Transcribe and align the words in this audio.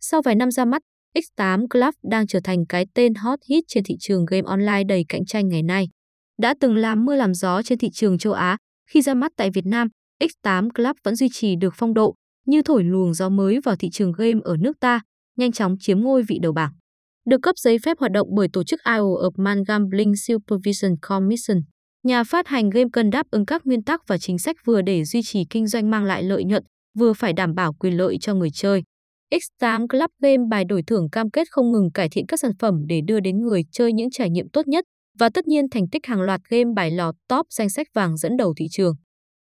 Sau 0.00 0.22
vài 0.22 0.34
năm 0.34 0.50
ra 0.50 0.64
mắt, 0.64 0.82
X8 1.14 1.66
Club 1.68 1.94
đang 2.10 2.26
trở 2.26 2.40
thành 2.44 2.66
cái 2.66 2.86
tên 2.94 3.14
hot 3.14 3.38
hit 3.48 3.64
trên 3.68 3.84
thị 3.84 3.94
trường 4.00 4.24
game 4.24 4.42
online 4.46 4.84
đầy 4.84 5.04
cạnh 5.08 5.24
tranh 5.24 5.48
ngày 5.48 5.62
nay. 5.62 5.88
Đã 6.42 6.54
từng 6.60 6.76
làm 6.76 7.04
mưa 7.04 7.16
làm 7.16 7.34
gió 7.34 7.62
trên 7.62 7.78
thị 7.78 7.90
trường 7.92 8.18
châu 8.18 8.32
Á, 8.32 8.56
khi 8.90 9.02
ra 9.02 9.14
mắt 9.14 9.32
tại 9.36 9.50
Việt 9.54 9.66
Nam, 9.66 9.88
X8 10.22 10.68
Club 10.74 10.96
vẫn 11.04 11.16
duy 11.16 11.28
trì 11.32 11.56
được 11.56 11.74
phong 11.76 11.94
độ, 11.94 12.14
như 12.46 12.62
thổi 12.62 12.84
luồng 12.84 13.14
gió 13.14 13.28
mới 13.28 13.60
vào 13.64 13.76
thị 13.76 13.88
trường 13.92 14.12
game 14.12 14.40
ở 14.44 14.56
nước 14.56 14.80
ta, 14.80 15.00
nhanh 15.36 15.52
chóng 15.52 15.74
chiếm 15.80 16.00
ngôi 16.00 16.22
vị 16.22 16.38
đầu 16.42 16.52
bảng. 16.52 16.72
Được 17.26 17.38
cấp 17.42 17.58
giấy 17.58 17.78
phép 17.78 17.98
hoạt 17.98 18.12
động 18.12 18.28
bởi 18.36 18.48
tổ 18.52 18.64
chức 18.64 18.80
IO 18.84 19.04
of 19.04 19.30
Man 19.36 19.62
Gambling 19.68 20.16
Supervision 20.16 20.96
Commission, 21.02 21.58
nhà 22.02 22.24
phát 22.24 22.48
hành 22.48 22.70
game 22.70 22.88
cần 22.92 23.10
đáp 23.10 23.26
ứng 23.30 23.46
các 23.46 23.66
nguyên 23.66 23.82
tắc 23.82 24.00
và 24.06 24.18
chính 24.18 24.38
sách 24.38 24.56
vừa 24.64 24.82
để 24.82 25.04
duy 25.04 25.22
trì 25.22 25.44
kinh 25.50 25.66
doanh 25.66 25.90
mang 25.90 26.04
lại 26.04 26.22
lợi 26.22 26.44
nhuận, 26.44 26.62
vừa 26.98 27.12
phải 27.12 27.32
đảm 27.32 27.54
bảo 27.54 27.72
quyền 27.72 27.96
lợi 27.96 28.16
cho 28.20 28.34
người 28.34 28.50
chơi. 28.50 28.82
X8 29.30 29.88
Club 29.88 30.10
Game 30.22 30.44
bài 30.50 30.64
đổi 30.64 30.82
thưởng 30.82 31.10
cam 31.10 31.30
kết 31.30 31.48
không 31.50 31.72
ngừng 31.72 31.90
cải 31.90 32.08
thiện 32.08 32.26
các 32.26 32.40
sản 32.40 32.52
phẩm 32.58 32.86
để 32.86 33.00
đưa 33.00 33.20
đến 33.20 33.38
người 33.38 33.62
chơi 33.72 33.92
những 33.92 34.10
trải 34.10 34.30
nghiệm 34.30 34.48
tốt 34.48 34.68
nhất 34.68 34.84
và 35.18 35.30
tất 35.34 35.46
nhiên 35.46 35.64
thành 35.70 35.88
tích 35.88 36.06
hàng 36.06 36.20
loạt 36.20 36.40
game 36.48 36.72
bài 36.76 36.90
lọt 36.90 37.14
top 37.28 37.46
danh 37.50 37.70
sách 37.70 37.86
vàng 37.94 38.16
dẫn 38.16 38.36
đầu 38.36 38.54
thị 38.56 38.66
trường. 38.70 38.94